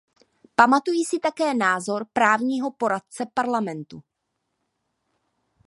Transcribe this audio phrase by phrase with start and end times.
[0.55, 4.03] Pamatuji si také názor právního poradce Parlamentu.